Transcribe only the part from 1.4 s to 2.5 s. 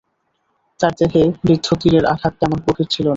বিদ্ধ তীরের আঘাত